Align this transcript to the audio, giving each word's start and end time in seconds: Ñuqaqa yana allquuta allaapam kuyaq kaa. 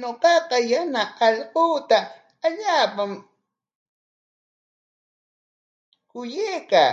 Ñuqaqa 0.00 0.56
yana 0.70 1.02
allquuta 1.26 1.98
allaapam 2.46 3.12
kuyaq 6.10 6.64
kaa. 6.70 6.92